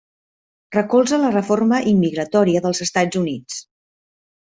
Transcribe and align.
Recolza 0.75 1.19
la 1.23 1.29
reforma 1.35 1.81
immigratòria 1.91 2.63
dels 2.67 2.81
Estats 2.87 3.21
Units. 3.21 3.59